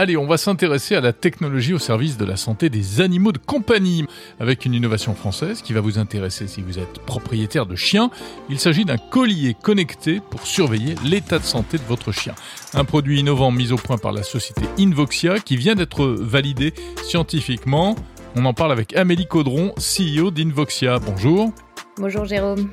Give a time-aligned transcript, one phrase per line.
[0.00, 3.38] Allez, on va s'intéresser à la technologie au service de la santé des animaux de
[3.38, 4.06] compagnie,
[4.38, 8.08] avec une innovation française qui va vous intéresser si vous êtes propriétaire de chiens.
[8.48, 12.36] Il s'agit d'un collier connecté pour surveiller l'état de santé de votre chien.
[12.74, 17.96] Un produit innovant mis au point par la société Invoxia qui vient d'être validé scientifiquement.
[18.36, 21.00] On en parle avec Amélie Caudron, CEO d'Invoxia.
[21.00, 21.52] Bonjour.
[21.96, 22.70] Bonjour Jérôme.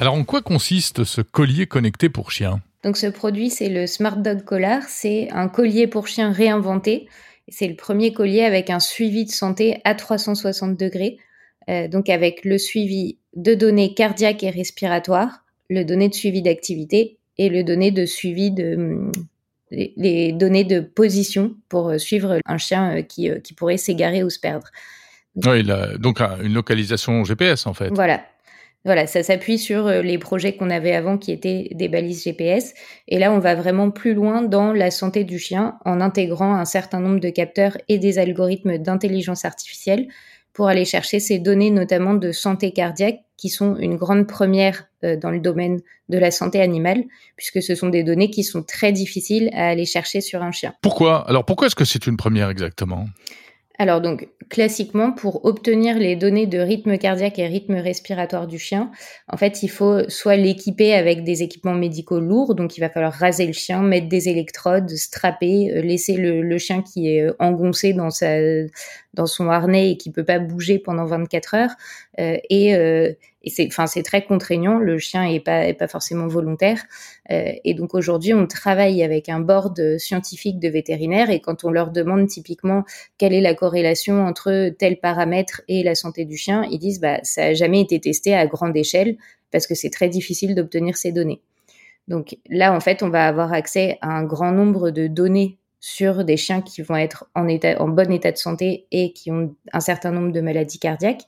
[0.00, 4.16] Alors en quoi consiste ce collier connecté pour chiens donc ce produit, c'est le Smart
[4.16, 4.82] Dog Collar.
[4.88, 7.08] C'est un collier pour chien réinventé.
[7.48, 11.18] C'est le premier collier avec un suivi de santé à 360 degrés.
[11.68, 17.18] Euh, donc avec le suivi de données cardiaques et respiratoires, le données de suivi d'activité
[17.38, 19.10] et le de suivi de
[19.70, 24.28] les, données de position pour euh, suivre un chien euh, qui, qui pourrait s'égarer ou
[24.28, 24.66] se perdre.
[25.36, 25.64] Oui,
[25.98, 27.88] donc une localisation GPS en fait.
[27.88, 28.22] Voilà,
[28.84, 32.74] voilà, ça s'appuie sur euh, les projets qu'on avait avant qui étaient des balises GPS.
[33.08, 36.64] Et là, on va vraiment plus loin dans la santé du chien en intégrant un
[36.64, 40.08] certain nombre de capteurs et des algorithmes d'intelligence artificielle
[40.52, 45.16] pour aller chercher ces données notamment de santé cardiaque qui sont une grande première euh,
[45.16, 47.04] dans le domaine de la santé animale
[47.36, 50.74] puisque ce sont des données qui sont très difficiles à aller chercher sur un chien.
[50.82, 51.26] Pourquoi?
[51.28, 53.06] Alors pourquoi est-ce que c'est une première exactement?
[53.82, 58.92] Alors donc, classiquement, pour obtenir les données de rythme cardiaque et rythme respiratoire du chien,
[59.26, 63.12] en fait, il faut soit l'équiper avec des équipements médicaux lourds, donc il va falloir
[63.12, 68.10] raser le chien, mettre des électrodes, strapper, euh, laisser le, chien qui est engoncé dans
[68.10, 68.36] sa
[69.14, 71.74] dans son harnais et qui peut pas bouger pendant 24 heures,
[72.18, 72.74] et
[73.44, 74.78] et c'est enfin c'est très contraignant.
[74.78, 76.82] Le chien est pas est pas forcément volontaire.
[77.30, 81.70] Euh, et donc aujourd'hui on travaille avec un board scientifique de vétérinaires et quand on
[81.70, 82.84] leur demande typiquement
[83.18, 87.18] quelle est la corrélation entre tel paramètre et la santé du chien ils disent bah
[87.22, 89.16] ça a jamais été testé à grande échelle
[89.50, 91.40] parce que c'est très difficile d'obtenir ces données.
[92.08, 96.24] Donc là en fait on va avoir accès à un grand nombre de données sur
[96.24, 100.12] des chiens qui vont être en bon état de santé et qui ont un certain
[100.12, 101.26] nombre de maladies cardiaques.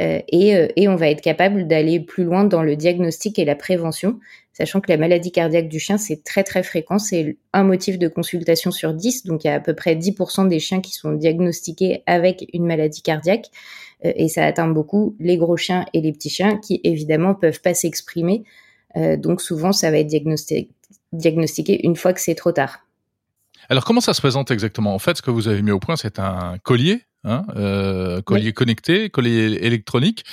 [0.00, 3.44] Euh, et, euh, et, on va être capable d'aller plus loin dans le diagnostic et
[3.44, 4.18] la prévention,
[4.52, 8.08] sachant que la maladie cardiaque du chien, c'est très très fréquent, c'est un motif de
[8.08, 11.12] consultation sur 10, donc il y a à peu près 10% des chiens qui sont
[11.12, 13.50] diagnostiqués avec une maladie cardiaque,
[14.04, 17.60] euh, et ça atteint beaucoup les gros chiens et les petits chiens qui évidemment peuvent
[17.60, 18.42] pas s'exprimer,
[19.18, 20.12] donc souvent ça va être
[21.12, 22.81] diagnostiqué une fois que c'est trop tard.
[23.68, 24.94] Alors comment ça se présente exactement?
[24.94, 28.52] En fait, ce que vous avez mis au point, c'est un collier Hein, euh, collier
[28.52, 30.24] connecté, collier électronique,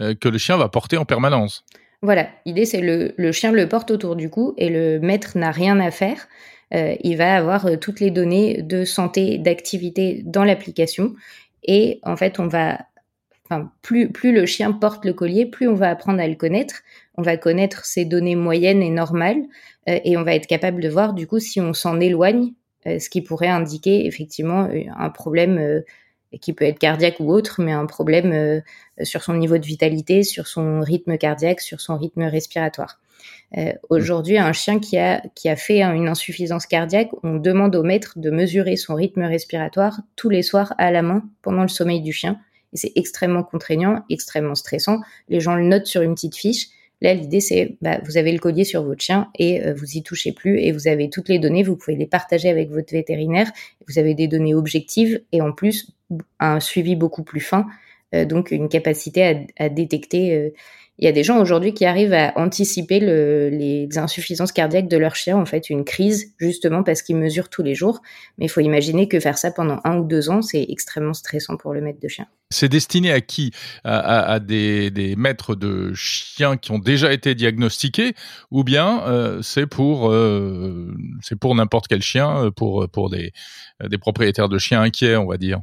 [0.00, 1.64] euh, que le chien va porter en permanence.
[2.02, 5.50] Voilà, l'idée c'est le, le chien le porte autour du cou et le maître n'a
[5.50, 6.28] rien à faire.
[6.72, 11.14] Euh, il va avoir toutes les données de santé, d'activité dans l'application
[11.64, 12.78] et en fait on va,
[13.44, 16.82] enfin plus plus le chien porte le collier, plus on va apprendre à le connaître.
[17.16, 19.42] On va connaître ses données moyennes et normales
[19.86, 22.52] et on va être capable de voir du coup si on s'en éloigne,
[22.86, 25.82] ce qui pourrait indiquer effectivement un problème
[26.40, 28.60] qui peut être cardiaque ou autre, mais un problème euh,
[29.02, 33.00] sur son niveau de vitalité, sur son rythme cardiaque, sur son rythme respiratoire.
[33.56, 37.82] Euh, Aujourd'hui, un chien qui a, qui a fait une insuffisance cardiaque, on demande au
[37.82, 42.00] maître de mesurer son rythme respiratoire tous les soirs à la main pendant le sommeil
[42.00, 42.40] du chien.
[42.72, 45.00] Et c'est extrêmement contraignant, extrêmement stressant.
[45.28, 46.68] Les gens le notent sur une petite fiche
[47.02, 50.02] Là, l'idée, c'est bah, vous avez le collier sur votre chien et euh, vous y
[50.02, 53.50] touchez plus et vous avez toutes les données, vous pouvez les partager avec votre vétérinaire.
[53.86, 55.92] Vous avez des données objectives et en plus
[56.40, 57.66] un suivi beaucoup plus fin,
[58.14, 60.50] euh, donc une capacité à, détecter euh,
[60.98, 64.96] il y a des gens aujourd'hui qui arrivent à anticiper le, les insuffisances cardiaques de
[64.96, 68.00] leur chien, en fait, une crise, justement parce qu'ils mesurent tous les jours.
[68.38, 71.56] Mais il faut imaginer que faire ça pendant un ou deux ans, c'est extrêmement stressant
[71.58, 72.26] pour le maître de chien.
[72.50, 73.50] C'est destiné à qui?
[73.84, 78.14] À, des, maîtres de chiens qui ont déjà été diagnostiqués,
[78.50, 80.94] ou bien euh, c'est pour euh,
[81.40, 83.32] pour n'importe quel chien, pour pour des,
[83.84, 85.60] des propriétaires de chiens inquiets, on va dire?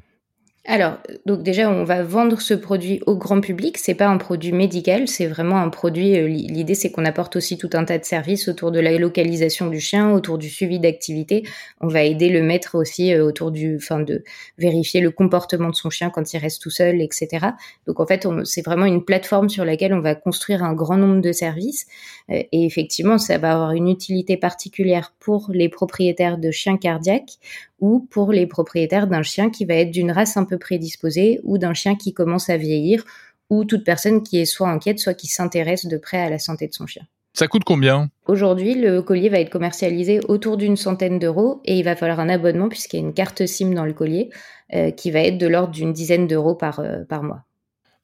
[0.66, 0.94] Alors,
[1.26, 3.78] donc déjà, on va vendre ce produit au grand public.
[3.78, 6.18] C'est pas un produit médical, c'est vraiment un produit.
[6.18, 9.68] Euh, l'idée, c'est qu'on apporte aussi tout un tas de services autour de la localisation
[9.68, 11.44] du chien, autour du suivi d'activité.
[11.82, 14.24] On va aider le maître aussi euh, autour du, enfin, de
[14.58, 17.48] vérifier le comportement de son chien quand il reste tout seul, etc.
[17.86, 21.20] Donc en fait, c'est vraiment une plateforme sur laquelle on va construire un grand nombre
[21.20, 21.88] de services.
[22.30, 27.38] Euh, et effectivement, ça va avoir une utilité particulière pour les propriétaires de chiens cardiaques
[27.84, 31.58] ou pour les propriétaires d'un chien qui va être d'une race un peu prédisposée ou
[31.58, 33.04] d'un chien qui commence à vieillir
[33.50, 36.66] ou toute personne qui est soit inquiète, soit qui s'intéresse de près à la santé
[36.70, 37.04] de son chien.
[37.34, 38.10] Ça coûte combien?
[38.26, 42.30] Aujourd'hui, le collier va être commercialisé autour d'une centaine d'euros et il va falloir un
[42.30, 44.30] abonnement puisqu'il y a une carte SIM dans le collier
[44.74, 47.44] euh, qui va être de l'ordre d'une dizaine d'euros par, euh, par mois.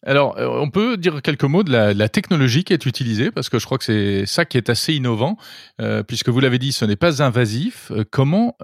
[0.03, 3.59] Alors, euh, on peut dire quelques mots de la, technologie qui est utilisée, parce que
[3.59, 5.37] je crois que c'est ça qui est assez innovant,
[5.81, 7.91] euh, puisque vous l'avez dit, ce n'est pas invasif.
[7.91, 8.55] Euh, comment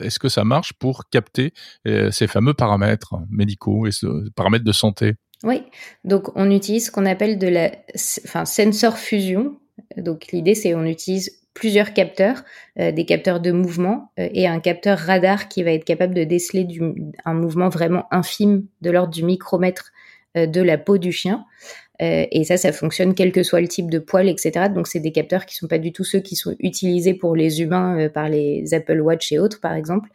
[0.00, 1.52] est-ce que ça marche pour capter
[1.84, 3.90] ces fameux paramètres médicaux et
[4.36, 5.14] paramètres de santé?
[5.42, 5.62] Oui,
[6.04, 7.72] donc on utilise ce qu'on appelle de la
[8.24, 9.58] enfin, sensor fusion.
[9.96, 12.42] Donc l'idée, c'est on utilise plusieurs capteurs,
[12.76, 16.66] des capteurs de mouvement et un capteur radar qui va être capable de déceler
[17.24, 19.92] un mouvement vraiment infime de l'ordre du micromètre
[20.36, 21.44] de la peau du chien.
[22.02, 24.68] Euh, et ça, ça fonctionne quel que soit le type de poil, etc.
[24.68, 27.62] Donc, c'est des capteurs qui sont pas du tout ceux qui sont utilisés pour les
[27.62, 30.10] humains euh, par les Apple Watch et autres, par exemple.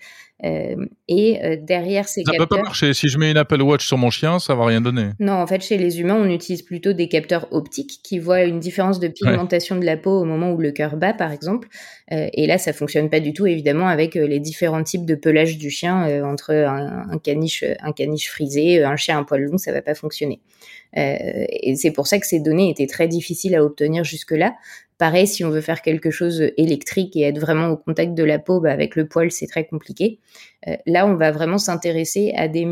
[0.46, 2.48] Euh, et euh, derrière ces ça capteurs...
[2.48, 2.94] peut pas marcher.
[2.94, 5.10] Si je mets une Apple Watch sur mon chien, ça va rien donner.
[5.20, 8.60] Non, en fait, chez les humains, on utilise plutôt des capteurs optiques qui voient une
[8.60, 11.68] différence de pigmentation de la peau au moment où le cœur bat, par exemple.
[12.14, 15.58] Euh, et là, ça fonctionne pas du tout, évidemment, avec les différents types de pelage
[15.58, 19.82] du chien entre un, caniche, un caniche frisé, un chien un poil long, ça va
[19.82, 20.40] pas fonctionner.
[20.94, 24.56] Et c'est pour ça que ces données étaient très difficiles à obtenir jusque-là.
[24.98, 28.38] Pareil, si on veut faire quelque chose électrique et être vraiment au contact de la
[28.38, 30.20] peau, bah, avec le poil, c'est très compliqué.
[30.68, 32.68] Euh, là, on va vraiment s'intéresser à des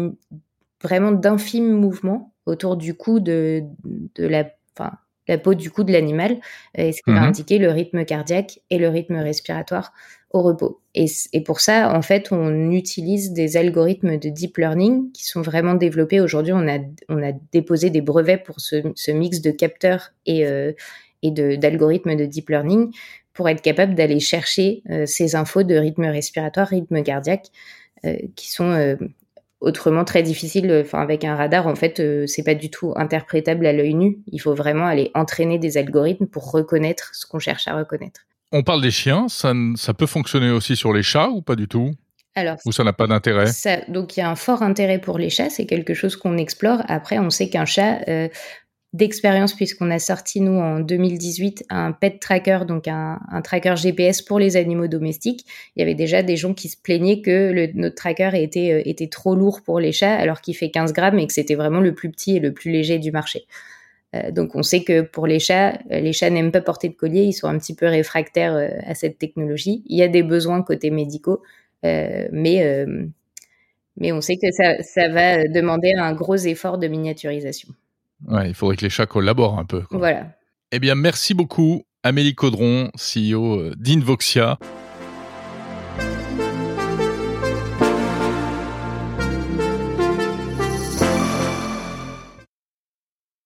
[0.84, 4.92] vraiment d'infimes mouvements autour du cou de, de la, enfin,
[5.28, 6.40] la peau du cou de l'animal,
[6.78, 7.28] euh, ce qui va mhm.
[7.28, 9.94] indiquer le rythme cardiaque et le rythme respiratoire
[10.32, 10.82] au repos.
[10.94, 15.42] Et, et, pour ça, en fait, on utilise des algorithmes de deep learning qui sont
[15.42, 16.20] vraiment développés.
[16.20, 20.46] Aujourd'hui, on a, on a déposé des brevets pour ce, ce mix de capteurs et,
[20.46, 20.74] euh,
[21.24, 22.92] et d'algorithmes de, deep learning
[23.34, 27.48] pour être capable d'aller chercher euh, ces infos de rythme respiratoire, rythme cardiaque,
[28.06, 28.98] euh, qui sont
[29.59, 30.81] autrement très difficiles.
[30.86, 34.19] Enfin, avec un radar, en fait, c'est pas du tout interprétable à l'œil nu.
[34.31, 38.21] Il faut vraiment aller entraîner des algorithmes pour reconnaître ce qu'on cherche à reconnaître.
[38.51, 41.68] On parle des chiens, ça, ça peut fonctionner aussi sur les chats ou pas du
[41.68, 41.92] tout?
[42.33, 43.48] Alors, Ou ça n'a pas d'intérêt?
[43.88, 46.83] Donc il y a un fort intérêt pour les chats, c'est quelque chose qu'on explore.
[46.88, 48.00] Après, on sait qu'un chat,
[48.94, 54.39] d'expérience puisqu'on a sorti nous en 2018 un pet tracker, donc un, tracker GPS pour
[54.39, 55.45] les animaux domestiques.
[55.75, 59.07] Il y avait déjà des gens qui se plaignaient que notre tracker était, euh, était
[59.07, 61.94] trop lourd pour les chats alors qu'il fait 15 grammes et que c'était vraiment le
[61.94, 63.45] plus petit et le plus léger du marché.
[64.16, 66.95] Euh, donc on sait que pour les chats, euh, les chats n'aiment pas porter de
[66.95, 68.56] collier, ils sont un petit peu réfractaires
[68.86, 69.83] à cette technologie.
[69.88, 71.42] Il y a des besoins côté médicaux,
[71.83, 72.86] mais
[74.00, 77.69] mais on sait que ça, ça va demander un gros effort de miniaturisation.
[78.25, 79.84] Ouais, il faudrait que les chats collaborent un peu.
[79.92, 80.28] Voilà.
[80.72, 84.58] Eh bien, merci beaucoup, Amélie Caudron, CEO d'Invoxia.